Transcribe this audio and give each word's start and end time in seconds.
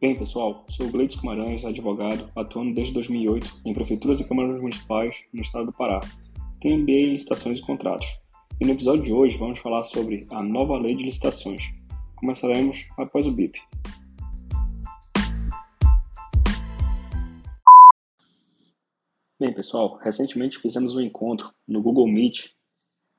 Bem, 0.00 0.16
pessoal, 0.16 0.64
sou 0.70 0.88
Gleides 0.92 1.16
Guimarães, 1.16 1.64
advogado, 1.64 2.30
atuando 2.36 2.72
desde 2.72 2.94
2008 2.94 3.62
em 3.64 3.74
prefeituras 3.74 4.20
e 4.20 4.28
câmaras 4.28 4.62
municipais 4.62 5.24
no 5.34 5.42
estado 5.42 5.66
do 5.66 5.72
Pará. 5.72 5.98
Tenho 6.60 6.78
MBA 6.78 6.92
em 6.92 7.12
licitações 7.14 7.58
e 7.58 7.62
contratos. 7.62 8.06
E 8.60 8.64
no 8.64 8.74
episódio 8.74 9.02
de 9.02 9.12
hoje 9.12 9.36
vamos 9.36 9.58
falar 9.58 9.82
sobre 9.82 10.24
a 10.30 10.40
nova 10.40 10.78
lei 10.78 10.94
de 10.94 11.02
licitações. 11.02 11.64
Começaremos 12.14 12.86
após 12.96 13.26
o 13.26 13.32
BIP. 13.32 13.60
Bem, 19.40 19.52
pessoal, 19.52 19.96
recentemente 19.96 20.60
fizemos 20.60 20.94
um 20.94 21.00
encontro 21.00 21.52
no 21.66 21.82
Google 21.82 22.06
Meet 22.06 22.52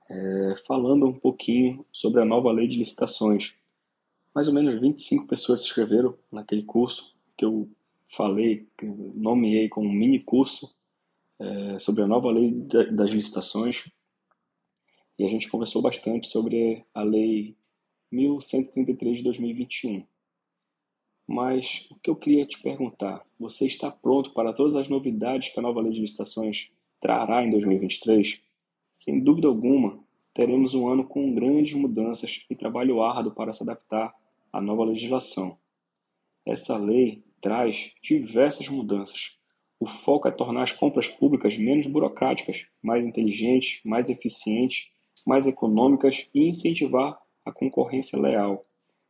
é, 0.10 0.54
falando 0.66 1.08
um 1.08 1.14
pouquinho 1.20 1.86
sobre 1.92 2.22
a 2.22 2.26
nova 2.26 2.50
lei 2.54 2.70
de 2.70 2.78
licitações 2.78 3.59
mais 4.34 4.48
ou 4.48 4.54
menos 4.54 4.80
25 4.80 5.28
pessoas 5.28 5.62
se 5.62 5.68
inscreveram 5.68 6.18
naquele 6.32 6.64
curso 6.64 7.20
que 7.38 7.46
eu 7.46 7.70
falei, 8.08 8.68
que 8.78 8.86
eu 8.86 9.14
nomeei 9.16 9.70
como 9.70 9.88
um 9.88 9.94
mini 9.94 10.20
curso 10.20 10.76
é, 11.40 11.80
sobre 11.80 12.04
a 12.04 12.08
nova 12.08 12.32
lei 12.32 12.52
das 12.92 13.12
licitações. 13.12 13.90
E 15.18 15.26
a 15.26 15.30
gente 15.30 15.50
conversou 15.50 15.82
bastante 15.82 16.28
sobre 16.28 16.86
a 16.94 17.02
lei 17.02 17.56
1133 18.12 19.18
de 19.18 19.24
2021. 19.24 20.06
Mas 21.28 21.88
o 21.92 21.96
que 21.96 22.10
eu 22.10 22.16
queria 22.16 22.46
te 22.46 22.60
perguntar, 22.60 23.24
você 23.40 23.68
está 23.68 23.92
pronto 23.92 24.32
para 24.32 24.54
todas 24.54 24.76
as 24.76 24.90
novidades 24.90 25.50
que 25.54 25.60
a 25.60 25.62
nova 25.62 25.82
lei 25.82 25.92
de 25.92 26.02
licitações 26.02 26.72
trará 27.00 27.44
em 27.44 27.52
2023? 27.52 28.42
Sem 28.92 29.24
dúvida 29.24 29.48
alguma, 29.48 30.04
teremos 30.34 30.74
um 30.74 30.88
ano 30.88 31.06
com 31.06 31.34
grandes 31.34 31.74
mudanças 31.74 32.46
e 32.50 32.56
trabalho 32.56 33.02
árduo 33.02 33.34
para 33.34 33.52
se 33.52 33.64
adaptar 33.64 34.14
a 34.52 34.62
nova 34.62 34.84
legislação. 34.84 35.58
Essa 36.46 36.78
lei 36.78 37.24
traz 37.42 37.94
diversas 38.02 38.68
mudanças. 38.70 39.38
O 39.80 39.86
foco 39.86 40.28
é 40.28 40.32
tornar 40.32 40.64
as 40.64 40.72
compras 40.72 41.08
públicas 41.08 41.58
menos 41.58 41.88
burocráticas, 41.88 42.68
mais 42.82 43.06
inteligentes, 43.06 43.82
mais 43.86 44.10
eficientes, 44.10 44.92
mais 45.26 45.48
econômicas 45.48 46.30
e 46.34 46.48
incentivar 46.48 47.18
a 47.46 47.52
concorrência 47.52 48.20
leal. 48.20 48.66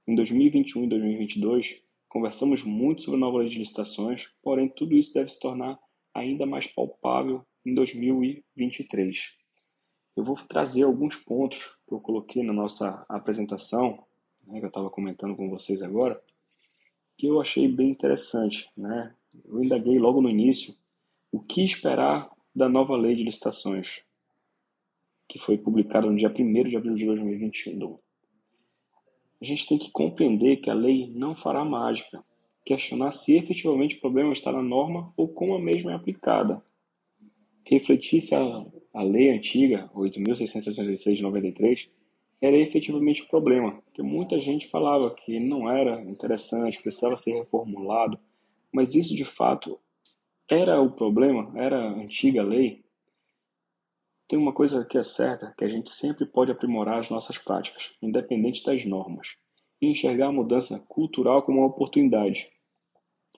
Em 0.07 0.15
2021 0.15 0.83
e 0.83 0.87
2022, 0.87 1.81
conversamos 2.07 2.63
muito 2.63 3.03
sobre 3.03 3.17
a 3.17 3.21
nova 3.21 3.39
lei 3.39 3.49
de 3.49 3.59
licitações, 3.59 4.27
porém 4.43 4.67
tudo 4.69 4.95
isso 4.95 5.13
deve 5.13 5.29
se 5.29 5.39
tornar 5.39 5.79
ainda 6.13 6.45
mais 6.45 6.67
palpável 6.67 7.43
em 7.65 7.73
2023. 7.73 9.38
Eu 10.15 10.23
vou 10.23 10.35
trazer 10.35 10.83
alguns 10.83 11.15
pontos 11.15 11.77
que 11.87 11.93
eu 11.93 11.99
coloquei 11.99 12.43
na 12.43 12.53
nossa 12.53 13.05
apresentação 13.07 14.03
né, 14.49 14.59
que 14.59 14.65
eu 14.65 14.69
estava 14.69 14.89
comentando 14.89 15.35
com 15.35 15.49
vocês 15.49 15.81
agora, 15.81 16.21
que 17.17 17.27
eu 17.27 17.39
achei 17.39 17.67
bem 17.67 17.89
interessante. 17.89 18.69
Né? 18.75 19.13
Eu 19.45 19.63
indaguei 19.63 19.97
logo 19.99 20.21
no 20.21 20.29
início 20.29 20.73
o 21.31 21.39
que 21.39 21.63
esperar 21.63 22.29
da 22.53 22.67
nova 22.67 22.97
lei 22.97 23.15
de 23.15 23.23
licitações, 23.23 24.01
que 25.27 25.37
foi 25.37 25.57
publicada 25.57 26.09
no 26.09 26.17
dia 26.17 26.29
1 26.29 26.63
de 26.63 26.75
abril 26.75 26.95
de 26.95 27.05
2021. 27.05 27.99
A 29.41 29.45
gente 29.45 29.67
tem 29.67 29.77
que 29.77 29.91
compreender 29.91 30.57
que 30.57 30.69
a 30.69 30.73
lei 30.73 31.11
não 31.15 31.35
fará 31.35 31.63
mágica, 31.63 32.23
questionar 32.65 33.11
se 33.11 33.37
efetivamente 33.37 33.95
o 33.95 34.01
problema 34.01 34.33
está 34.33 34.51
na 34.51 34.61
norma 34.61 35.13
ou 35.15 35.27
como 35.29 35.55
a 35.55 35.59
mesma 35.59 35.91
é 35.91 35.95
aplicada. 35.95 36.63
Refletir 37.65 38.21
se 38.21 38.35
a, 38.35 38.65
a 38.93 39.03
lei 39.03 39.29
antiga, 39.29 39.89
8.666 39.95 41.15
de 41.15 41.21
93, 41.21 41.89
era 42.41 42.57
efetivamente 42.57 43.23
o 43.23 43.27
problema, 43.27 43.81
que 43.93 44.01
muita 44.01 44.39
gente 44.39 44.67
falava 44.67 45.13
que 45.13 45.39
não 45.39 45.69
era 45.69 46.01
interessante, 46.03 46.81
precisava 46.81 47.17
ser 47.17 47.33
reformulado, 47.33 48.19
mas 48.71 48.95
isso 48.95 49.15
de 49.15 49.25
fato 49.25 49.79
era 50.49 50.81
o 50.81 50.91
problema, 50.91 51.51
era 51.55 51.77
a 51.77 51.93
antiga 51.93 52.41
lei. 52.41 52.83
Tem 54.27 54.39
uma 54.39 54.53
coisa 54.53 54.85
que 54.85 54.97
é 54.97 55.03
certa, 55.03 55.53
que 55.57 55.65
a 55.65 55.69
gente 55.69 55.89
sempre 55.89 56.25
pode 56.25 56.51
aprimorar 56.51 56.99
as 56.99 57.09
nossas 57.09 57.37
práticas, 57.37 57.93
independente 58.01 58.63
das 58.63 58.85
normas, 58.85 59.35
e 59.81 59.87
enxergar 59.87 60.27
a 60.27 60.31
mudança 60.31 60.79
cultural 60.87 61.43
como 61.43 61.59
uma 61.59 61.67
oportunidade. 61.67 62.49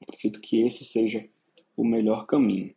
Acredito 0.02 0.42
que 0.42 0.62
esse 0.62 0.86
seja 0.86 1.28
o 1.76 1.84
melhor 1.84 2.26
caminho. 2.26 2.74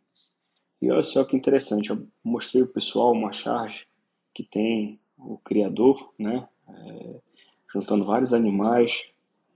E 0.81 0.91
olha 0.91 1.03
só 1.03 1.23
que 1.23 1.35
interessante, 1.35 1.89
eu 1.89 2.07
mostrei 2.23 2.63
o 2.63 2.67
pessoal 2.67 3.11
uma 3.11 3.31
charge 3.31 3.87
que 4.33 4.43
tem 4.43 4.99
o 5.17 5.37
criador, 5.37 6.13
né, 6.19 6.47
é, 6.67 7.21
juntando 7.73 8.05
vários 8.05 8.33
animais, 8.33 9.09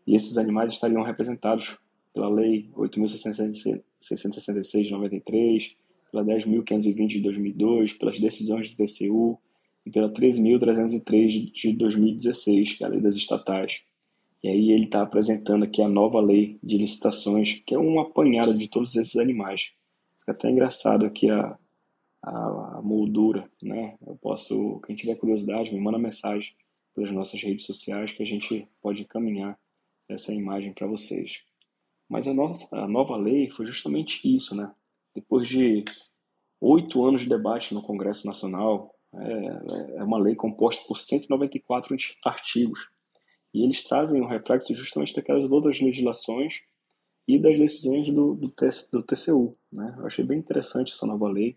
e 0.07 0.15
esses 0.15 0.37
animais 0.37 0.71
estariam 0.71 1.03
representados 1.03 1.77
pela 2.13 2.29
Lei 2.29 2.69
8.666 2.75 4.83
de 4.83 4.91
93, 4.91 5.75
pela 6.11 6.23
10.520 6.23 7.07
de 7.07 7.21
2002, 7.21 7.93
pelas 7.93 8.19
decisões 8.19 8.69
do 8.69 8.75
TCU 8.75 9.39
e 9.85 9.91
pela 9.91 10.11
13.303 10.11 11.51
de 11.51 11.73
2016, 11.73 12.73
que 12.73 12.83
é 12.83 12.87
a 12.87 12.89
Lei 12.89 13.01
das 13.01 13.15
Estatais. 13.15 13.81
E 14.41 14.47
aí 14.47 14.71
ele 14.71 14.85
está 14.85 15.01
apresentando 15.01 15.65
aqui 15.65 15.81
a 15.81 15.87
nova 15.87 16.21
lei 16.21 16.57
de 16.63 16.77
licitações, 16.77 17.61
que 17.65 17.75
é 17.75 17.79
um 17.79 17.99
apanhado 17.99 18.57
de 18.57 18.69
todos 18.69 18.95
esses 18.95 19.17
animais. 19.17 19.71
Fica 20.29 20.31
até 20.31 20.49
engraçado 20.51 21.05
aqui 21.07 21.27
a, 21.31 21.57
a, 22.21 22.81
moldura, 22.83 23.49
né? 23.63 23.97
Eu 24.05 24.15
posso, 24.15 24.79
quem 24.85 24.95
tiver 24.95 25.15
curiosidade, 25.15 25.73
me 25.73 25.81
manda 25.81 25.97
mensagem 25.97 26.53
pelas 26.93 27.11
nossas 27.11 27.41
redes 27.41 27.65
sociais 27.65 28.11
que 28.11 28.21
a 28.21 28.25
gente 28.25 28.67
pode 28.79 29.01
encaminhar 29.01 29.57
essa 30.07 30.31
imagem 30.31 30.71
para 30.71 30.85
vocês. 30.85 31.41
Mas 32.07 32.27
a, 32.27 32.33
nossa, 32.33 32.77
a 32.77 32.87
nova 32.87 33.17
lei 33.17 33.49
foi 33.49 33.65
justamente 33.65 34.21
isso, 34.23 34.55
né? 34.55 34.71
Depois 35.15 35.47
de 35.47 35.83
oito 36.61 37.03
anos 37.03 37.21
de 37.21 37.29
debate 37.29 37.73
no 37.73 37.81
Congresso 37.81 38.27
Nacional, 38.27 38.93
é, 39.15 39.97
é 39.97 40.03
uma 40.03 40.19
lei 40.19 40.35
composta 40.35 40.85
por 40.87 40.97
194 40.97 41.97
artigos. 42.23 42.87
E 43.51 43.63
eles 43.63 43.83
trazem 43.83 44.21
um 44.21 44.27
reflexo 44.27 44.75
justamente 44.75 45.15
daquelas 45.15 45.49
outras 45.49 45.79
legislações 45.79 46.61
e 47.29 47.37
das 47.37 47.59
decisões 47.59 48.07
do, 48.07 48.33
do, 48.33 48.47
do 48.47 49.03
TCU. 49.03 49.55
Né? 49.71 49.93
Eu 49.99 50.07
achei 50.07 50.25
bem 50.25 50.39
interessante 50.39 50.93
essa 50.93 51.05
nova 51.05 51.29
lei 51.29 51.55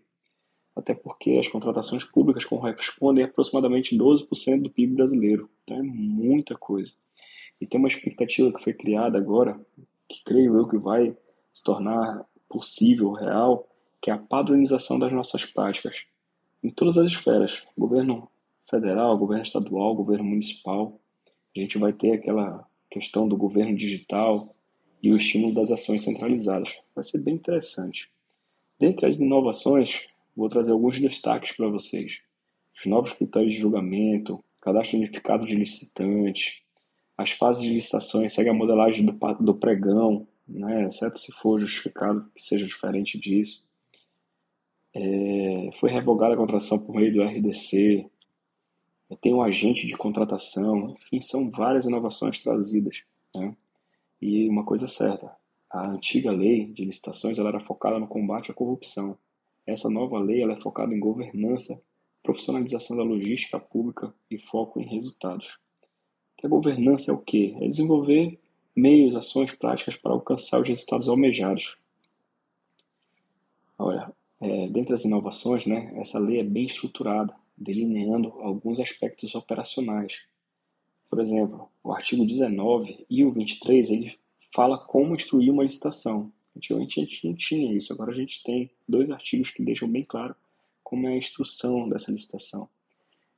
até 0.75 0.93
porque 0.93 1.31
as 1.39 1.47
contratações 1.47 2.03
públicas 2.03 2.45
correspondem 2.45 3.23
a 3.23 3.27
aproximadamente 3.27 3.97
12% 3.97 4.61
do 4.61 4.69
PIB 4.69 4.95
brasileiro. 4.95 5.49
Então 5.63 5.77
é 5.77 5.81
muita 5.81 6.55
coisa. 6.55 6.93
E 7.59 7.65
tem 7.65 7.79
uma 7.79 7.87
expectativa 7.87 8.51
que 8.51 8.63
foi 8.63 8.73
criada 8.73 9.17
agora, 9.17 9.59
que 10.07 10.23
creio 10.23 10.57
eu 10.57 10.67
que 10.67 10.77
vai 10.77 11.15
se 11.51 11.63
tornar 11.63 12.23
possível, 12.47 13.11
real, 13.11 13.67
que 13.99 14.11
é 14.11 14.13
a 14.13 14.17
padronização 14.17 14.99
das 14.99 15.11
nossas 15.11 15.43
práticas 15.45 16.05
em 16.63 16.69
todas 16.69 16.97
as 16.97 17.09
esferas, 17.09 17.63
governo 17.77 18.29
federal, 18.69 19.17
governo 19.17 19.43
estadual, 19.43 19.95
governo 19.95 20.23
municipal. 20.23 20.99
A 21.55 21.59
gente 21.59 21.77
vai 21.77 21.93
ter 21.93 22.13
aquela 22.13 22.67
questão 22.89 23.27
do 23.27 23.35
governo 23.35 23.75
digital 23.75 24.53
e 25.03 25.11
o 25.11 25.17
estímulo 25.17 25.53
das 25.53 25.69
ações 25.69 26.01
centralizadas. 26.01 26.79
Vai 26.95 27.03
ser 27.03 27.19
bem 27.19 27.35
interessante. 27.35 28.09
Dentre 28.79 29.05
as 29.05 29.17
inovações, 29.17 30.07
vou 30.35 30.47
trazer 30.47 30.71
alguns 30.71 30.99
destaques 30.99 31.55
para 31.55 31.67
vocês. 31.67 32.21
Os 32.79 32.85
novos 32.85 33.11
critérios 33.11 33.53
de 33.53 33.59
julgamento, 33.59 34.43
cadastro 34.61 34.97
unificado 34.97 35.45
de 35.45 35.55
licitantes, 35.55 36.61
as 37.17 37.31
fases 37.31 37.61
de 37.61 37.73
licitações 37.73 38.33
seguem 38.33 38.51
a 38.51 38.55
modelagem 38.55 39.05
do, 39.05 39.11
do 39.41 39.53
pregão, 39.53 40.25
né, 40.47 40.87
exceto 40.87 41.19
se 41.19 41.31
for 41.33 41.59
justificado 41.59 42.25
que 42.33 42.41
seja 42.41 42.65
diferente 42.65 43.19
disso. 43.19 43.69
É, 44.95 45.69
foi 45.79 45.91
revogada 45.91 46.33
a 46.33 46.37
contratação 46.37 46.79
por 46.85 46.95
meio 46.95 47.13
do 47.13 47.21
RDC, 47.21 48.09
tem 49.21 49.33
um 49.33 49.43
agente 49.43 49.85
de 49.85 49.95
contratação, 49.95 50.95
enfim, 51.01 51.21
são 51.21 51.51
várias 51.51 51.85
inovações 51.85 52.41
trazidas. 52.41 53.03
Né? 53.35 53.55
E 54.25 54.47
uma 54.47 54.63
coisa 54.63 54.87
certa, 54.87 55.35
a 55.69 55.85
antiga 55.85 56.31
lei 56.31 56.67
de 56.67 56.85
licitações 56.85 57.37
ela 57.37 57.49
era 57.49 57.59
focada 57.59 57.99
no 57.99 58.07
combate 58.07 58.49
à 58.49 58.53
corrupção. 58.53 59.17
Essa 59.67 59.89
nova 59.89 60.17
lei 60.17 60.41
ela 60.41 60.53
é 60.53 60.61
focada 60.61 60.93
em 60.95 60.99
governança, 60.99 61.83
profissionalização 62.23 62.95
da 62.95 63.03
logística 63.03 63.59
pública 63.59 64.13
e 64.31 64.37
foco 64.37 64.79
em 64.79 64.85
resultados. 64.85 65.59
a 66.41 66.47
governança 66.47 67.11
é 67.11 67.13
o 67.13 67.21
quê? 67.21 67.53
É 67.59 67.67
desenvolver 67.67 68.39
meios, 68.73 69.13
ações 69.13 69.53
práticas 69.53 69.97
para 69.97 70.13
alcançar 70.13 70.61
os 70.61 70.69
resultados 70.69 71.09
almejados. 71.09 71.75
Olha, 73.77 74.09
é, 74.39 74.69
dentre 74.69 74.93
as 74.93 75.03
inovações, 75.03 75.65
né, 75.65 75.91
essa 75.97 76.17
lei 76.17 76.39
é 76.39 76.43
bem 76.43 76.65
estruturada, 76.65 77.35
delineando 77.57 78.29
alguns 78.39 78.79
aspectos 78.79 79.35
operacionais. 79.35 80.21
Por 81.13 81.21
exemplo, 81.21 81.69
o 81.83 81.93
artigo 81.93 82.25
19 82.25 83.05
e 83.07 83.23
o 83.23 83.31
23 83.31 83.91
ele 83.91 84.17
fala 84.51 84.79
como 84.79 85.13
instruir 85.13 85.51
uma 85.51 85.63
licitação. 85.63 86.33
Antigamente 86.57 86.99
a 86.99 87.03
gente 87.03 87.27
não 87.27 87.35
tinha 87.35 87.71
isso, 87.71 87.93
agora 87.93 88.11
a 88.11 88.15
gente 88.15 88.41
tem 88.41 88.71
dois 88.89 89.11
artigos 89.11 89.51
que 89.51 89.61
deixam 89.61 89.87
bem 89.87 90.03
claro 90.03 90.35
como 90.83 91.07
é 91.07 91.13
a 91.13 91.17
instrução 91.17 91.87
dessa 91.87 92.11
licitação. 92.11 92.67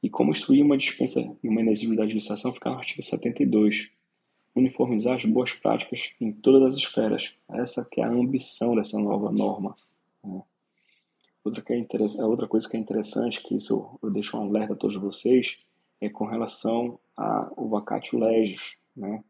E 0.01 0.09
como 0.09 0.31
instruir 0.31 0.63
uma 0.63 0.77
dispensa 0.77 1.19
e 1.43 1.49
uma 1.49 1.59
inexigibilidade 1.59 2.07
de 2.07 2.15
licitação 2.15 2.53
fica 2.53 2.69
no 2.69 2.77
artigo 2.77 3.03
72. 3.03 3.89
uniformizar 4.55 5.17
as 5.17 5.25
boas 5.25 5.51
práticas 5.51 6.11
em 6.21 6.31
todas 6.31 6.63
as 6.63 6.77
esferas. 6.77 7.33
Essa 7.49 7.85
que 7.91 7.99
é 7.99 8.05
a 8.05 8.09
ambição 8.09 8.73
dessa 8.73 8.97
nova 8.97 9.33
norma. 9.33 9.75
Né? 10.23 10.41
Outra, 11.43 11.61
que 11.61 11.73
é 11.73 12.23
outra 12.23 12.47
coisa 12.47 12.69
que 12.69 12.77
é 12.77 12.79
interessante, 12.79 13.43
que 13.43 13.53
isso 13.53 13.99
eu 14.01 14.09
deixo 14.09 14.37
um 14.37 14.43
alerta 14.43 14.71
a 14.71 14.77
todos 14.77 14.95
vocês, 14.95 15.57
é 16.01 16.09
com 16.09 16.25
relação 16.25 16.99
ao 17.15 17.69
vacatio 17.69 18.19
legis, 18.19 18.75
né? 18.95 19.23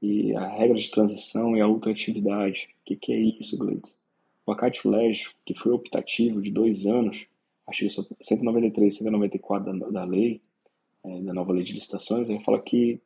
E 0.00 0.34
a 0.34 0.46
regra 0.46 0.76
de 0.78 0.90
transição 0.90 1.56
e 1.56 1.60
a 1.60 1.66
ultratividade. 1.66 2.68
O 2.82 2.84
que, 2.84 2.96
que 2.96 3.12
é 3.12 3.18
isso, 3.18 3.58
Gleitz? 3.58 4.04
O 4.44 4.52
vacatio 4.52 4.90
legis, 4.90 5.34
que 5.46 5.54
foi 5.54 5.72
optativo 5.72 6.42
de 6.42 6.50
dois 6.50 6.86
anos, 6.86 7.26
artigo 7.66 7.90
193 8.20 8.94
e 8.94 8.98
194 8.98 9.78
da, 9.78 9.88
da 9.88 10.04
lei, 10.04 10.42
é, 11.02 11.20
da 11.22 11.32
nova 11.32 11.52
lei 11.52 11.64
de 11.64 11.72
licitações, 11.72 12.28
ele 12.28 12.44
fala 12.44 12.60
que, 12.60 13.00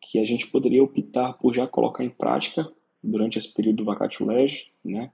que 0.00 0.18
a 0.18 0.24
gente 0.24 0.46
poderia 0.46 0.82
optar 0.82 1.32
por 1.34 1.52
já 1.52 1.66
colocar 1.66 2.04
em 2.04 2.10
prática, 2.10 2.70
durante 3.02 3.38
esse 3.38 3.52
período 3.52 3.78
do 3.78 3.84
vacatio 3.84 4.26
legis, 4.26 4.70
né, 4.84 5.10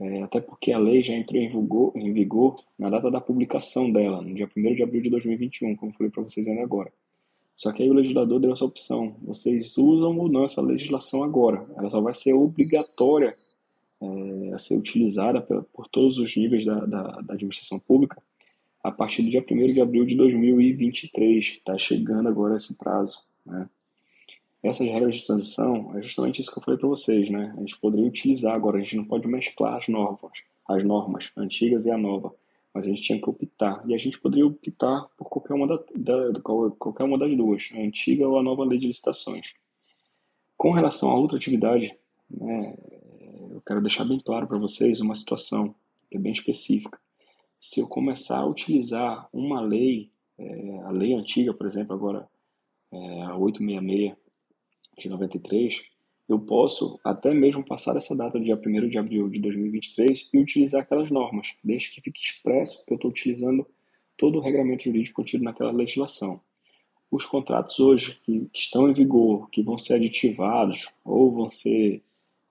é, 0.00 0.22
até 0.22 0.40
porque 0.40 0.72
a 0.72 0.78
lei 0.78 1.02
já 1.02 1.14
entrou 1.14 1.40
em 1.40 1.48
vigor, 1.48 1.92
em 1.96 2.12
vigor, 2.12 2.62
na 2.78 2.88
data 2.88 3.10
da 3.10 3.20
publicação 3.20 3.90
dela, 3.90 4.22
no 4.22 4.32
dia 4.32 4.48
1 4.56 4.74
de 4.74 4.82
abril 4.82 5.02
de 5.02 5.10
2021, 5.10 5.74
como 5.76 5.92
falei 5.92 6.10
para 6.10 6.22
vocês 6.22 6.46
ainda 6.46 6.62
agora. 6.62 6.92
Só 7.56 7.72
que 7.72 7.82
aí 7.82 7.90
o 7.90 7.94
legislador 7.94 8.38
deu 8.38 8.52
essa 8.52 8.64
opção. 8.64 9.16
Vocês 9.22 9.76
usam 9.76 10.16
ou 10.16 10.28
não 10.28 10.44
essa 10.44 10.62
legislação 10.62 11.24
agora. 11.24 11.66
Ela 11.76 11.90
só 11.90 12.00
vai 12.00 12.14
ser 12.14 12.32
obrigatória 12.32 13.36
é, 14.00 14.54
a 14.54 14.58
ser 14.60 14.76
utilizada 14.78 15.40
por, 15.40 15.64
por 15.64 15.88
todos 15.88 16.18
os 16.18 16.36
níveis 16.36 16.64
da, 16.64 16.78
da, 16.86 17.02
da, 17.20 17.34
administração 17.34 17.80
pública 17.80 18.22
a 18.84 18.92
partir 18.92 19.22
do 19.22 19.30
dia 19.30 19.44
1 19.50 19.64
de 19.72 19.80
abril 19.80 20.06
de 20.06 20.14
2023. 20.14 21.44
Está 21.44 21.76
chegando 21.76 22.28
agora 22.28 22.54
esse 22.54 22.78
prazo. 22.78 23.18
Né? 23.44 23.68
Essas 24.62 24.88
regras 24.88 25.14
de 25.14 25.26
transição 25.26 25.96
é 25.96 26.02
justamente 26.02 26.40
isso 26.40 26.50
que 26.50 26.58
eu 26.58 26.62
falei 26.62 26.78
para 26.78 26.88
vocês, 26.88 27.30
né? 27.30 27.54
A 27.56 27.60
gente 27.60 27.78
poderia 27.78 28.06
utilizar 28.06 28.54
agora, 28.54 28.78
a 28.78 28.80
gente 28.80 28.96
não 28.96 29.04
pode 29.04 29.26
mesclar 29.28 29.76
as 29.76 29.88
normas, 29.88 30.42
as 30.68 30.82
normas 30.82 31.30
antigas 31.36 31.86
e 31.86 31.90
a 31.90 31.96
nova, 31.96 32.34
mas 32.74 32.86
a 32.86 32.90
gente 32.90 33.02
tinha 33.02 33.20
que 33.20 33.30
optar. 33.30 33.82
E 33.86 33.94
a 33.94 33.98
gente 33.98 34.20
poderia 34.20 34.46
optar 34.46 35.08
por 35.16 35.28
qualquer 35.28 35.54
uma, 35.54 35.66
da, 35.66 35.76
da, 36.30 36.40
qualquer 36.40 37.04
uma 37.04 37.16
das 37.16 37.36
duas, 37.36 37.70
a 37.72 37.78
antiga 37.78 38.26
ou 38.26 38.38
a 38.38 38.42
nova 38.42 38.64
lei 38.64 38.78
de 38.78 38.88
licitações. 38.88 39.54
Com 40.56 40.72
relação 40.72 41.08
à 41.08 41.16
outra 41.16 41.36
atividade, 41.36 41.96
né, 42.28 42.74
eu 43.52 43.62
quero 43.64 43.80
deixar 43.80 44.04
bem 44.04 44.18
claro 44.18 44.48
para 44.48 44.58
vocês 44.58 45.00
uma 45.00 45.14
situação 45.14 45.72
que 46.10 46.16
é 46.16 46.20
bem 46.20 46.32
específica. 46.32 46.98
Se 47.60 47.80
eu 47.80 47.86
começar 47.86 48.38
a 48.38 48.46
utilizar 48.46 49.28
uma 49.32 49.60
lei, 49.60 50.10
é, 50.36 50.80
a 50.80 50.90
lei 50.90 51.14
antiga, 51.14 51.54
por 51.54 51.66
exemplo, 51.66 51.94
agora 51.94 52.28
é, 52.90 53.22
a 53.22 53.36
866, 53.36 54.16
de 54.98 55.08
93, 55.08 55.82
eu 56.28 56.38
posso 56.38 57.00
até 57.02 57.32
mesmo 57.32 57.64
passar 57.64 57.96
essa 57.96 58.14
data 58.14 58.38
do 58.38 58.44
dia 58.44 58.54
1 58.56 58.88
de 58.88 58.98
abril 58.98 59.28
de 59.28 59.38
2023 59.38 60.28
e 60.32 60.38
utilizar 60.38 60.82
aquelas 60.82 61.10
normas, 61.10 61.54
desde 61.64 61.90
que 61.90 62.02
fique 62.02 62.20
expresso 62.20 62.84
que 62.84 62.92
eu 62.92 62.96
estou 62.96 63.10
utilizando 63.10 63.66
todo 64.16 64.38
o 64.38 64.42
regramento 64.42 64.84
jurídico 64.84 65.16
contido 65.16 65.44
naquela 65.44 65.72
legislação. 65.72 66.40
Os 67.10 67.24
contratos 67.24 67.80
hoje 67.80 68.20
que, 68.22 68.46
que 68.52 68.58
estão 68.58 68.90
em 68.90 68.92
vigor, 68.92 69.48
que 69.48 69.62
vão 69.62 69.78
ser 69.78 69.94
aditivados 69.94 70.88
ou 71.02 71.32
vão 71.32 71.50
ser 71.50 72.02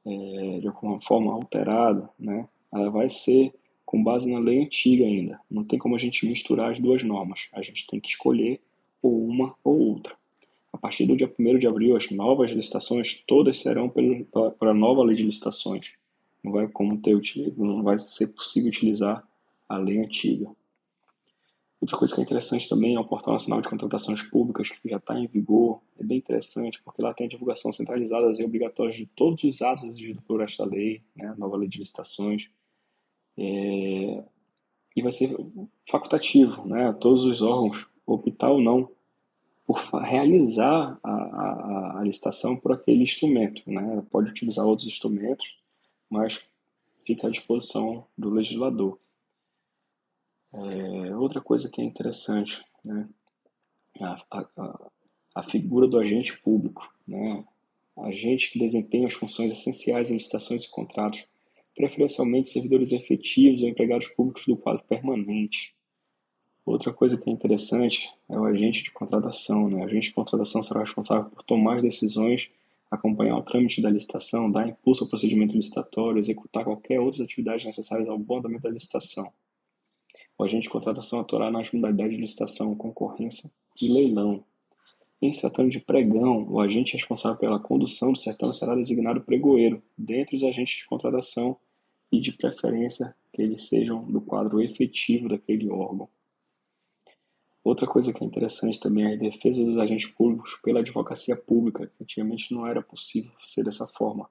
é, 0.04 0.60
de 0.60 0.68
alguma 0.68 1.00
forma 1.02 1.34
alterados, 1.34 2.08
né, 2.18 2.48
ela 2.74 2.90
vai 2.90 3.10
ser 3.10 3.54
com 3.86 4.04
base 4.04 4.30
na 4.32 4.40
lei 4.40 4.64
antiga 4.64 5.06
ainda. 5.06 5.40
Não 5.50 5.64
tem 5.64 5.78
como 5.78 5.96
a 5.96 6.00
gente 6.00 6.26
misturar 6.26 6.72
as 6.72 6.80
duas 6.80 7.04
normas. 7.04 7.48
A 7.54 7.62
gente 7.62 7.86
tem 7.86 8.00
que 8.00 8.10
escolher 8.10 8.60
ou 9.02 9.26
uma 9.26 9.56
ou 9.64 9.80
outra. 9.80 10.16
A 10.78 10.80
partir 10.80 11.08
do 11.08 11.18
dia 11.18 11.34
1 11.40 11.58
de 11.58 11.66
abril, 11.66 11.98
as 11.98 12.12
novas 12.12 12.52
licitações 12.52 13.24
todas 13.26 13.58
serão 13.58 13.90
para 13.90 14.70
a 14.70 14.74
nova 14.76 15.04
lei 15.04 15.16
de 15.16 15.24
licitações. 15.24 15.94
Não 16.44 16.52
vai, 16.52 16.68
como 16.68 17.02
ter, 17.02 17.20
não 17.58 17.82
vai 17.82 18.00
ser 18.00 18.28
possível 18.28 18.70
utilizar 18.70 19.28
a 19.68 19.76
lei 19.76 19.98
antiga. 19.98 20.48
Outra 21.82 21.98
coisa 21.98 22.14
que 22.14 22.22
é 22.22 22.24
interessante 22.24 22.70
também 22.70 22.94
é 22.94 23.00
o 23.00 23.04
Portal 23.04 23.34
Nacional 23.34 23.60
de 23.60 23.70
Contratações 23.70 24.22
Públicas, 24.22 24.70
que 24.70 24.88
já 24.88 24.98
está 24.98 25.20
em 25.20 25.26
vigor. 25.26 25.82
É 26.00 26.04
bem 26.04 26.20
interessante, 26.20 26.80
porque 26.84 27.02
lá 27.02 27.12
tem 27.12 27.26
a 27.26 27.30
divulgação 27.30 27.74
centralizada 27.74 28.32
e 28.40 28.46
obrigatória 28.46 28.94
de 28.94 29.08
todos 29.08 29.44
os 29.44 29.64
atos 29.64 29.84
exigidos 29.84 30.24
por 30.26 30.42
esta 30.44 30.64
lei, 30.64 31.02
né, 31.16 31.34
nova 31.40 31.58
lei 31.58 31.68
de 31.68 31.80
licitações. 31.80 32.52
É... 33.36 34.24
E 34.96 35.02
vai 35.02 35.12
ser 35.12 35.36
facultativo, 35.90 36.68
né, 36.68 36.94
todos 36.94 37.26
os 37.26 37.42
órgãos, 37.42 37.88
optar 38.06 38.52
ou 38.52 38.62
não 38.62 38.96
por 39.68 39.78
realizar 40.02 40.98
a, 41.04 41.12
a, 41.12 42.00
a, 42.00 42.04
licitação 42.04 42.56
por 42.56 42.72
aquele 42.72 43.04
instrumento. 43.04 43.62
Né? 43.70 44.02
Pode 44.10 44.30
utilizar 44.30 44.66
outros 44.66 44.88
instrumentos, 44.88 45.58
mas 46.10 46.42
fica 47.06 47.28
à 47.28 47.30
disposição 47.30 48.08
do 48.18 48.30
legislador. 48.30 48.98
É, 50.54 51.16
outra 51.18 51.42
coisa 51.42 51.70
que 51.70 51.82
é 51.82 51.84
interessante, 51.84 52.64
né? 52.84 53.10
a, 54.00 54.24
a, 54.32 54.92
a 55.36 55.44
figura 55.44 55.86
do 55.86 56.00
agente 56.00 56.38
público, 56.38 56.90
né? 57.06 57.44
agente 57.98 58.52
que 58.52 58.60
desempenha 58.60 59.08
as 59.08 59.14
funções 59.14 59.52
essenciais 59.52 60.10
em 60.10 60.14
licitações 60.14 60.64
e 60.64 60.72
contratos, 60.72 61.28
preferencialmente 61.76 62.50
servidores 62.50 62.94
efetivos 62.94 63.62
ou 63.62 63.68
empregados 63.68 64.08
públicos 64.08 64.46
do 64.48 64.56
quadro 64.56 64.84
permanente. 64.86 65.77
Outra 66.68 66.92
coisa 66.92 67.18
que 67.18 67.30
é 67.30 67.34
interessante 67.34 68.14
é 68.28 68.38
o 68.38 68.44
agente 68.44 68.84
de 68.84 68.92
contratação. 68.92 69.70
Né? 69.70 69.78
O 69.78 69.86
agente 69.86 70.10
de 70.10 70.14
contratação 70.14 70.62
será 70.62 70.82
responsável 70.82 71.30
por 71.30 71.42
tomar 71.42 71.78
as 71.78 71.82
decisões, 71.82 72.50
acompanhar 72.92 73.38
o 73.38 73.42
trâmite 73.42 73.82
da 73.82 73.90
licitação, 73.90 74.52
dar 74.52 74.68
impulso 74.68 75.06
ao 75.06 75.10
procedimento 75.10 75.56
licitatório, 75.56 76.20
executar 76.20 76.66
qualquer 76.66 77.00
outras 77.00 77.22
atividades 77.22 77.66
necessárias 77.66 78.10
ao 78.10 78.20
bom 78.20 78.40
andamento 78.40 78.64
da 78.64 78.70
licitação. 78.70 79.32
O 80.38 80.44
agente 80.44 80.64
de 80.64 80.70
contratação 80.70 81.22
atuará 81.22 81.50
nas 81.50 81.72
modalidades 81.72 82.16
de 82.16 82.22
licitação, 82.22 82.76
concorrência 82.76 83.50
e 83.82 83.88
leilão. 83.88 84.44
Em 85.22 85.32
se 85.32 85.40
tratando 85.40 85.70
de 85.70 85.80
pregão, 85.80 86.46
o 86.50 86.60
agente 86.60 86.98
responsável 86.98 87.40
pela 87.40 87.62
condução 87.62 88.12
do 88.12 88.20
certame 88.20 88.54
será 88.54 88.76
designado 88.76 89.22
pregoeiro, 89.22 89.82
dentre 89.98 90.36
os 90.36 90.44
agentes 90.44 90.80
de 90.80 90.86
contratação 90.86 91.56
e, 92.12 92.20
de 92.20 92.34
preferência, 92.34 93.16
que 93.32 93.42
eles 93.42 93.70
sejam 93.70 94.04
do 94.04 94.20
quadro 94.20 94.62
efetivo 94.62 95.30
daquele 95.30 95.70
órgão. 95.70 96.10
Outra 97.68 97.86
coisa 97.86 98.14
que 98.14 98.24
é 98.24 98.26
interessante 98.26 98.80
também 98.80 99.04
é 99.04 99.10
as 99.10 99.20
defesas 99.20 99.66
dos 99.66 99.78
agentes 99.78 100.08
públicos 100.08 100.58
pela 100.64 100.80
advocacia 100.80 101.36
pública, 101.36 101.92
antigamente 102.02 102.54
não 102.54 102.66
era 102.66 102.82
possível 102.82 103.34
ser 103.44 103.66
dessa 103.66 103.86
forma. 103.86 104.30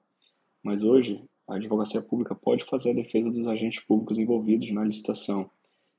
Mas 0.63 0.81
hoje, 0.81 1.21
a 1.47 1.53
advocacia 1.53 2.01
pública 2.01 2.33
pode 2.33 2.63
fazer 2.63 2.89
a 2.89 2.93
defesa 2.95 3.29
dos 3.29 3.45
agentes 3.45 3.79
públicos 3.85 4.17
envolvidos 4.17 4.71
na 4.71 4.83
licitação, 4.83 5.47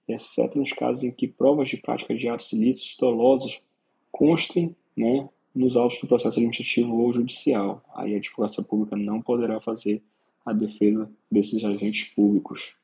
exceto 0.09 0.59
nos 0.59 0.73
casos 0.73 1.05
em 1.05 1.13
que 1.13 1.29
provas 1.29 1.69
de 1.69 1.77
prática 1.77 2.13
de 2.13 2.29
atos 2.29 2.53
ilícitos 2.53 2.97
dolosos 2.99 3.63
constem 4.11 4.75
né, 4.97 5.29
nos 5.55 5.77
autos 5.77 6.01
do 6.01 6.09
processo 6.09 6.41
administrativo 6.41 6.93
ou 6.93 7.13
judicial. 7.13 7.85
Aí 7.95 8.17
a 8.17 8.19
advocacia 8.19 8.65
pública 8.65 8.97
não 8.97 9.23
poderá 9.23 9.61
fazer 9.61 10.03
a 10.45 10.53
defesa 10.53 11.09
desses 11.31 11.65
agentes 11.65 12.13
públicos. 12.13 12.77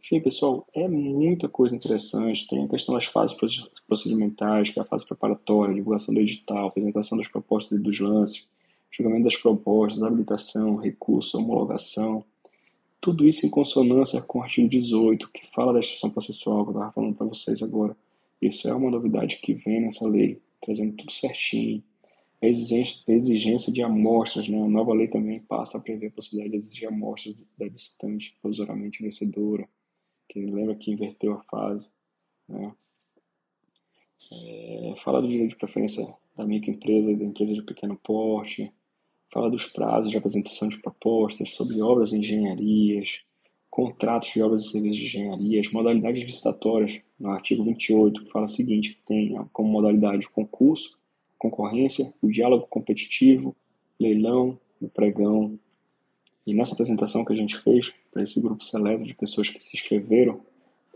Enfim, 0.00 0.20
pessoal, 0.20 0.66
é 0.72 0.86
muita 0.86 1.48
coisa 1.48 1.74
interessante. 1.74 2.46
Tem 2.46 2.64
a 2.64 2.68
questão 2.68 2.94
das 2.94 3.06
fases 3.06 3.36
procedimentais, 3.86 4.70
que 4.70 4.78
é 4.78 4.82
a 4.82 4.84
fase 4.84 5.04
preparatória, 5.04 5.74
divulgação 5.74 6.14
do 6.14 6.20
edital, 6.20 6.68
apresentação 6.68 7.18
das 7.18 7.28
propostas 7.28 7.78
e 7.78 7.82
dos 7.82 7.98
lances, 7.98 8.50
julgamento 8.90 9.24
das 9.24 9.36
propostas, 9.36 10.02
habilitação, 10.02 10.76
recurso, 10.76 11.38
homologação. 11.38 12.24
Tudo 13.00 13.26
isso 13.26 13.46
em 13.46 13.50
consonância 13.50 14.22
com 14.22 14.38
o 14.38 14.42
artigo 14.42 14.68
18, 14.68 15.30
que 15.30 15.46
fala 15.54 15.72
da 15.72 15.80
extinção 15.80 16.10
processual, 16.10 16.64
que 16.64 16.70
eu 16.70 16.74
estava 16.74 16.92
falando 16.92 17.14
para 17.14 17.26
vocês 17.26 17.62
agora. 17.62 17.96
Isso 18.40 18.68
é 18.68 18.74
uma 18.74 18.90
novidade 18.90 19.36
que 19.42 19.52
vem 19.52 19.82
nessa 19.82 20.06
lei, 20.06 20.40
trazendo 20.62 20.94
tudo 20.94 21.12
certinho. 21.12 21.82
A 22.40 22.46
exigência, 22.46 23.02
a 23.08 23.12
exigência 23.12 23.72
de 23.72 23.82
amostras, 23.82 24.48
né? 24.48 24.62
a 24.62 24.68
nova 24.68 24.94
lei 24.94 25.08
também 25.08 25.40
passa 25.40 25.76
a 25.76 25.80
prever 25.80 26.06
a 26.06 26.10
possibilidade 26.12 26.52
de 26.52 26.58
exigir 26.58 26.88
amostras 26.88 27.34
da 27.58 27.66
distante 27.66 28.36
provisoriamente 28.40 29.02
vencedora 29.02 29.68
que 30.46 30.52
lembra 30.52 30.74
que 30.74 30.92
inverteu 30.92 31.34
a 31.34 31.42
fase. 31.44 31.92
Né? 32.48 32.72
É, 34.32 34.94
fala 34.98 35.20
do 35.20 35.28
direito 35.28 35.50
de 35.50 35.58
preferência 35.58 36.04
da 36.36 36.44
microempresa 36.44 37.10
e 37.10 37.16
da 37.16 37.24
empresa 37.24 37.54
de 37.54 37.62
pequeno 37.62 37.96
porte, 37.96 38.72
fala 39.32 39.50
dos 39.50 39.66
prazos 39.66 40.10
de 40.10 40.16
apresentação 40.16 40.68
de 40.68 40.78
propostas, 40.78 41.54
sobre 41.54 41.80
obras 41.80 42.12
e 42.12 42.18
engenharias, 42.18 43.20
contratos 43.70 44.30
de 44.32 44.42
obras 44.42 44.64
e 44.64 44.70
serviços 44.70 44.98
de 44.98 45.06
engenharia, 45.06 45.60
as 45.60 45.70
modalidades 45.70 46.24
licitatórias, 46.24 47.00
no 47.18 47.30
artigo 47.30 47.64
28, 47.64 48.24
que 48.24 48.30
fala 48.30 48.46
o 48.46 48.48
seguinte, 48.48 48.94
que 48.94 49.02
tem 49.04 49.34
como 49.52 49.70
modalidade 49.70 50.26
o 50.26 50.30
concurso, 50.30 50.98
concorrência, 51.38 52.12
o 52.22 52.28
diálogo 52.28 52.66
competitivo, 52.68 53.54
leilão, 54.00 54.58
o 54.80 54.88
pregão, 54.88 55.58
e 56.48 56.54
nessa 56.54 56.72
apresentação 56.72 57.26
que 57.26 57.32
a 57.34 57.36
gente 57.36 57.58
fez 57.58 57.92
para 58.10 58.22
esse 58.22 58.40
grupo 58.40 58.64
seleto 58.64 59.04
de 59.04 59.12
pessoas 59.12 59.50
que 59.50 59.62
se 59.62 59.76
inscreveram 59.76 60.40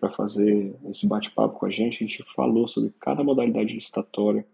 para 0.01 0.11
fazer 0.11 0.75
esse 0.89 1.07
bate-papo 1.07 1.59
com 1.59 1.67
a 1.67 1.71
gente, 1.71 1.97
a 1.97 2.07
gente 2.07 2.25
falou 2.35 2.67
sobre 2.67 2.91
cada 2.99 3.23
modalidade 3.23 3.75
licitatória, 3.75 4.47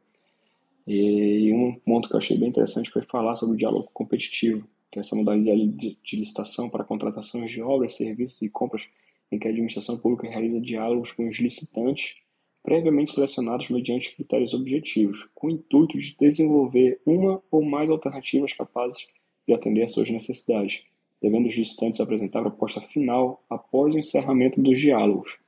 E 0.84 1.52
um 1.52 1.74
ponto 1.74 2.08
que 2.08 2.14
eu 2.14 2.18
achei 2.18 2.36
bem 2.36 2.48
interessante 2.48 2.90
foi 2.90 3.02
falar 3.02 3.36
sobre 3.36 3.54
o 3.54 3.56
diálogo 3.56 3.88
competitivo, 3.94 4.66
que 4.90 4.98
é 4.98 5.00
essa 5.00 5.14
modalidade 5.14 5.96
de 6.02 6.16
licitação 6.16 6.68
para 6.68 6.82
contratações 6.82 7.48
de 7.48 7.62
obras, 7.62 7.94
serviços 7.94 8.42
e 8.42 8.50
compras 8.50 8.88
em 9.30 9.38
que 9.38 9.46
a 9.46 9.50
administração 9.52 9.98
pública 9.98 10.28
realiza 10.28 10.60
diálogos 10.60 11.12
com 11.12 11.28
os 11.28 11.38
licitantes 11.38 12.16
previamente 12.60 13.14
selecionados 13.14 13.68
mediante 13.68 14.16
critérios 14.16 14.52
objetivos, 14.52 15.28
com 15.32 15.46
o 15.46 15.50
intuito 15.50 15.96
de 15.96 16.16
desenvolver 16.18 17.00
uma 17.06 17.40
ou 17.50 17.62
mais 17.62 17.88
alternativas 17.88 18.52
capazes 18.52 19.06
de 19.48 19.54
atender 19.54 19.82
às 19.82 19.92
suas 19.92 20.10
necessidades, 20.10 20.84
devendo 21.22 21.48
os 21.48 21.56
licitantes 21.56 22.00
apresentar 22.00 22.40
a 22.40 22.50
proposta 22.50 22.82
final 22.82 23.42
após 23.48 23.94
o 23.94 23.98
encerramento 23.98 24.60
dos 24.60 24.78
diálogos. 24.78 25.38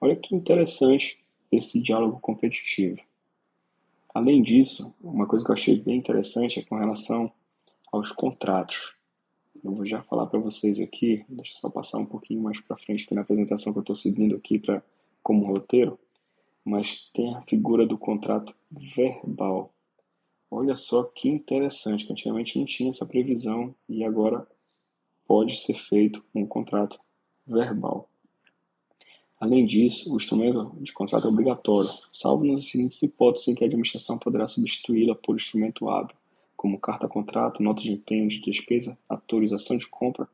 Olha 0.00 0.16
que 0.16 0.34
interessante 0.34 1.18
esse 1.52 1.80
diálogo 1.80 2.18
competitivo. 2.20 3.00
Além 4.12 4.42
disso, 4.42 4.94
uma 5.00 5.26
coisa 5.26 5.44
que 5.44 5.50
eu 5.52 5.54
achei 5.54 5.78
bem 5.78 5.96
interessante 5.96 6.58
é 6.58 6.64
com 6.64 6.76
relação 6.76 7.32
aos 7.92 8.10
contratos. 8.10 8.96
Eu 9.62 9.72
vou 9.72 9.86
já 9.86 10.02
falar 10.02 10.26
para 10.26 10.38
vocês 10.38 10.80
aqui, 10.80 11.24
deixa 11.28 11.52
eu 11.52 11.58
só 11.58 11.70
passar 11.70 11.98
um 11.98 12.06
pouquinho 12.06 12.42
mais 12.42 12.60
para 12.60 12.76
frente 12.76 13.04
aqui 13.04 13.14
na 13.14 13.22
apresentação 13.22 13.72
que 13.72 13.78
eu 13.78 13.82
estou 13.82 13.96
seguindo 13.96 14.34
aqui 14.36 14.58
pra, 14.58 14.82
como 15.22 15.46
roteiro, 15.46 15.98
mas 16.64 17.08
tem 17.14 17.34
a 17.34 17.42
figura 17.42 17.86
do 17.86 17.96
contrato 17.96 18.54
verbal. 18.70 19.73
Olha 20.56 20.76
só 20.76 21.02
que 21.02 21.28
interessante, 21.28 22.06
que 22.06 22.12
antigamente 22.12 22.56
não 22.56 22.64
tinha 22.64 22.90
essa 22.90 23.04
previsão 23.04 23.74
e 23.88 24.04
agora 24.04 24.46
pode 25.26 25.56
ser 25.56 25.74
feito 25.74 26.24
um 26.32 26.46
contrato 26.46 26.96
verbal. 27.44 28.08
Além 29.40 29.66
disso, 29.66 30.14
o 30.14 30.16
instrumento 30.16 30.72
de 30.80 30.92
contrato 30.92 31.26
é 31.26 31.28
obrigatório, 31.28 31.90
salvo 32.12 32.44
nas 32.44 32.70
seguintes 32.70 33.02
hipóteses 33.02 33.48
em 33.48 33.54
que 33.56 33.64
a 33.64 33.66
administração 33.66 34.16
poderá 34.16 34.46
substituí-la 34.46 35.16
por 35.16 35.34
instrumento 35.34 35.88
hábil, 35.88 36.14
como 36.56 36.78
carta-contrato, 36.78 37.60
nota 37.60 37.82
de 37.82 37.90
empenho 37.90 38.28
de 38.28 38.40
despesa, 38.40 38.96
autorização 39.08 39.76
de 39.76 39.88
compra 39.88 40.28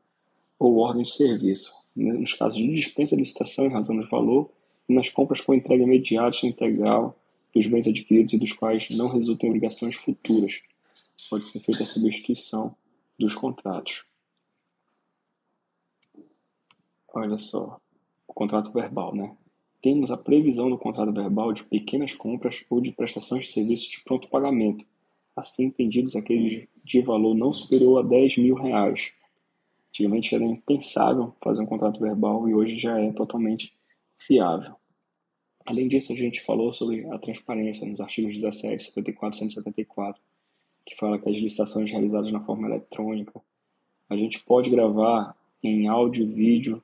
ou 0.59 0.77
ordem 0.77 1.03
de 1.03 1.11
serviço, 1.11 1.73
nos 1.95 2.35
casos 2.35 2.59
de 2.59 2.75
dispensa 2.75 3.15
de 3.15 3.23
licitação 3.23 3.65
em 3.65 3.71
razão 3.71 3.97
do 3.97 4.07
valor 4.07 4.51
e 4.87 4.93
nas 4.93 5.09
compras 5.09 5.41
com 5.41 5.55
entrega 5.55 5.81
imediata 5.81 6.45
integral 6.45 7.17
dos 7.53 7.67
bens 7.67 7.87
adquiridos 7.87 8.33
e 8.33 8.39
dos 8.39 8.53
quais 8.53 8.89
não 8.91 9.07
resultem 9.07 9.49
obrigações 9.49 9.95
futuras. 9.95 10.61
Pode 11.29 11.45
ser 11.45 11.59
feita 11.59 11.83
a 11.83 11.85
substituição 11.85 12.75
dos 13.17 13.35
contratos. 13.35 14.03
Olha 17.13 17.37
só, 17.39 17.79
o 18.27 18.33
contrato 18.33 18.71
verbal, 18.71 19.13
né? 19.13 19.35
Temos 19.81 20.11
a 20.11 20.17
previsão 20.17 20.69
no 20.69 20.77
contrato 20.77 21.11
verbal 21.11 21.51
de 21.51 21.63
pequenas 21.63 22.13
compras 22.13 22.63
ou 22.69 22.79
de 22.79 22.91
prestações 22.91 23.47
de 23.47 23.53
serviços 23.53 23.89
de 23.89 24.03
pronto 24.03 24.29
pagamento, 24.29 24.85
assim 25.35 25.65
entendidos 25.65 26.15
aqueles 26.15 26.67
de 26.83 27.01
valor 27.01 27.35
não 27.35 27.51
superior 27.51 27.99
a 27.99 28.07
10 28.07 28.37
mil 28.37 28.55
reais. 28.55 29.11
Antigamente 29.89 30.33
era 30.33 30.43
impensável 30.43 31.35
fazer 31.43 31.61
um 31.61 31.65
contrato 31.65 31.99
verbal 31.99 32.47
e 32.47 32.53
hoje 32.53 32.79
já 32.79 32.97
é 32.99 33.11
totalmente 33.11 33.73
fiável. 34.17 34.75
Além 35.65 35.87
disso, 35.87 36.13
a 36.13 36.15
gente 36.15 36.41
falou 36.41 36.73
sobre 36.73 37.05
a 37.11 37.17
transparência 37.17 37.87
nos 37.87 38.01
artigos 38.01 38.35
17, 38.35 38.83
74 38.83 39.37
e 39.37 39.39
174, 39.39 40.21
que 40.85 40.95
fala 40.95 41.19
que 41.19 41.29
as 41.29 41.35
licitações 41.35 41.91
realizadas 41.91 42.31
na 42.31 42.41
forma 42.41 42.67
eletrônica, 42.67 43.39
a 44.09 44.15
gente 44.15 44.39
pode 44.39 44.69
gravar 44.69 45.35
em 45.63 45.87
áudio 45.87 46.23
e 46.23 46.27
vídeo 46.27 46.81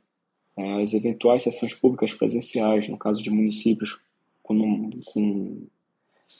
é, 0.55 0.81
as 0.81 0.93
eventuais 0.93 1.43
sessões 1.43 1.74
públicas 1.74 2.13
presenciais, 2.13 2.88
no 2.88 2.98
caso 2.98 3.22
de 3.22 3.29
municípios 3.29 4.00
com, 4.41 4.89
com 5.05 5.67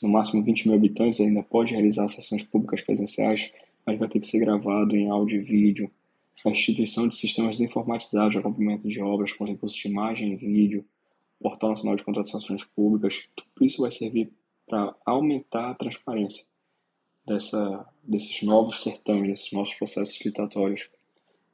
no 0.02 0.08
máximo 0.08 0.42
20 0.42 0.68
mil 0.68 0.76
habitantes, 0.76 1.20
ainda 1.20 1.42
pode 1.42 1.72
realizar 1.72 2.08
sessões 2.08 2.42
públicas 2.42 2.80
presenciais, 2.82 3.52
mas 3.86 3.98
vai 3.98 4.08
ter 4.08 4.20
que 4.20 4.26
ser 4.26 4.40
gravado 4.40 4.96
em 4.96 5.08
áudio 5.08 5.40
e 5.40 5.44
vídeo. 5.44 5.90
A 6.44 6.50
instituição 6.50 7.08
de 7.08 7.16
sistemas 7.16 7.60
informatizados 7.60 8.32
de 8.32 8.38
acompanhamento 8.38 8.88
de 8.88 9.00
obras 9.00 9.32
com 9.32 9.44
recursos 9.44 9.78
de 9.78 9.88
imagem 9.88 10.32
e 10.32 10.36
vídeo, 10.36 10.84
Portal 11.40 11.70
Nacional 11.70 11.96
de 11.96 12.04
Contratações 12.04 12.64
Públicas, 12.64 13.28
tudo 13.34 13.66
isso 13.66 13.82
vai 13.82 13.90
servir 13.90 14.32
para 14.66 14.94
aumentar 15.04 15.70
a 15.70 15.74
transparência 15.74 16.44
dessa, 17.26 17.86
desses 18.02 18.42
novos 18.42 18.82
certames, 18.82 19.28
desses 19.28 19.52
nossos 19.52 19.74
processos 19.74 20.16
licitatórios, 20.16 20.88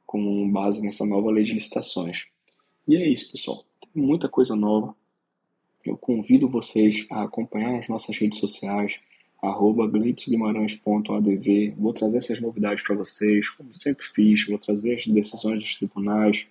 com 0.05 0.51
base 0.51 0.81
nessa 0.81 1.05
nova 1.05 1.29
lei 1.31 1.43
de 1.43 1.53
licitações. 1.53 2.25
E 2.87 2.95
é 2.95 3.07
isso, 3.07 3.31
pessoal. 3.31 3.63
Tem 3.81 4.01
muita 4.01 4.29
coisa 4.29 4.55
nova. 4.55 4.95
Eu 5.83 5.97
convido 5.97 6.47
vocês 6.47 7.05
a 7.11 7.23
acompanhar 7.23 7.79
as 7.79 7.87
nossas 7.87 8.17
redes 8.17 8.39
sociais, 8.39 8.99
glitzguimarães.adv. 9.91 11.73
Vou 11.77 11.93
trazer 11.93 12.17
essas 12.17 12.41
novidades 12.41 12.83
para 12.83 12.95
vocês, 12.95 13.49
como 13.49 13.73
sempre 13.73 14.05
fiz, 14.05 14.47
vou 14.47 14.57
trazer 14.57 14.95
as 14.95 15.05
decisões 15.05 15.59
dos 15.59 15.75
tribunais. 15.75 16.47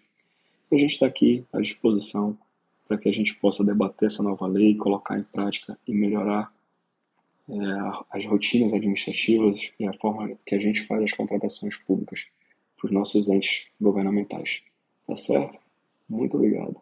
E 0.71 0.77
a 0.77 0.79
gente 0.79 0.93
está 0.93 1.07
aqui 1.07 1.45
à 1.53 1.61
disposição 1.61 2.39
para 2.87 2.99
que 2.99 3.09
a 3.09 3.13
gente 3.13 3.35
possa 3.37 3.65
debater 3.65 4.07
essa 4.07 4.23
nova 4.23 4.47
lei, 4.47 4.77
colocar 4.77 5.19
em 5.19 5.23
prática 5.23 5.79
e 5.87 5.95
melhorar 5.95 6.53
é, 7.49 7.55
as 8.11 8.25
rotinas 8.25 8.73
administrativas 8.73 9.71
e 9.79 9.87
a 9.87 9.93
forma 9.95 10.31
que 10.47 10.55
a 10.55 10.59
gente 10.59 10.83
faz 10.87 11.03
as 11.03 11.13
contratações 11.13 11.77
públicas 11.77 12.27
para 12.77 12.87
os 12.87 12.93
nossos 12.93 13.29
entes 13.29 13.69
governamentais. 13.81 14.63
Tá 15.07 15.17
certo? 15.17 15.59
Muito 16.09 16.37
obrigado. 16.37 16.77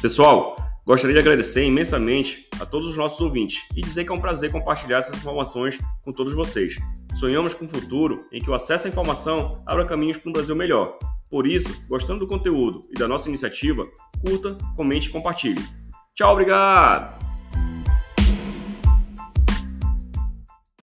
Pessoal, 0.00 0.56
gostaria 0.84 1.14
de 1.14 1.20
agradecer 1.20 1.64
imensamente 1.64 2.48
a 2.60 2.66
todos 2.66 2.88
os 2.88 2.96
nossos 2.96 3.20
ouvintes 3.20 3.62
e 3.76 3.80
dizer 3.80 4.04
que 4.04 4.10
é 4.10 4.14
um 4.14 4.20
prazer 4.20 4.50
compartilhar 4.50 4.98
essas 4.98 5.16
informações 5.16 5.78
com 6.04 6.10
todos 6.10 6.32
vocês. 6.32 6.76
Sonhamos 7.22 7.54
com 7.54 7.66
um 7.66 7.68
futuro 7.68 8.26
em 8.32 8.42
que 8.42 8.50
o 8.50 8.54
acesso 8.54 8.88
à 8.88 8.90
informação 8.90 9.62
abra 9.64 9.84
caminhos 9.84 10.18
para 10.18 10.28
um 10.28 10.32
Brasil 10.32 10.56
melhor. 10.56 10.98
Por 11.30 11.46
isso, 11.46 11.86
gostando 11.88 12.18
do 12.18 12.26
conteúdo 12.26 12.80
e 12.90 12.94
da 12.94 13.06
nossa 13.06 13.28
iniciativa, 13.28 13.86
curta, 14.26 14.58
comente 14.74 15.08
e 15.08 15.12
compartilhe. 15.12 15.64
Tchau, 16.16 16.32
obrigado! 16.32 17.21